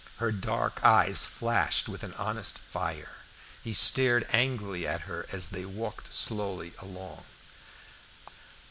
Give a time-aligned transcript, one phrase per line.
[0.17, 3.17] Her dark eyes flashed with an honest fire,
[3.63, 7.23] He stared angrily at her as they walked slowly along.